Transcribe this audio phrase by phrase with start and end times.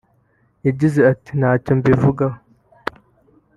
[0.65, 2.37] yagize ati″ Ntacyo mbivugaho